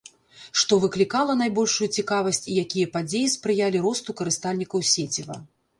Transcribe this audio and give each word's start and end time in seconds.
Што 0.61 0.79
выклікала 0.85 1.35
найбольшую 1.43 1.89
цікавасць 1.99 2.41
і 2.51 2.57
якія 2.63 2.91
падзеі 2.99 3.29
спрыялі 3.39 3.87
росту 3.89 4.11
карыстальнікаў 4.23 4.79
сеціва. 4.97 5.35